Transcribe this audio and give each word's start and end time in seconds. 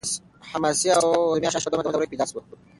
حماسي 0.51 0.87
او 0.97 1.05
رزمي 1.35 1.47
اشعار 1.47 1.69
په 1.69 1.73
دویمه 1.75 1.93
دوره 1.93 2.05
کې 2.05 2.11
پیدا 2.13 2.25
شول. 2.29 2.43